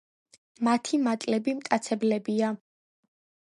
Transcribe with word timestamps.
მათი 0.67 0.99
მატლები 1.07 1.55
მტაცებლებია. 1.59 2.51